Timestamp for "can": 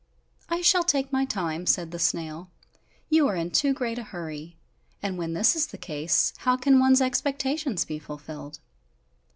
6.57-6.79